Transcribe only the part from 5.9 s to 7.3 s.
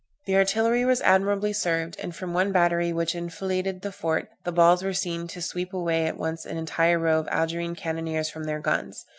at once an entire row of